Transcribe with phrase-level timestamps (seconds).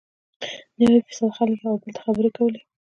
[0.81, 2.61] نوي فیصده خلکو یو او بل ته خبرې کولې.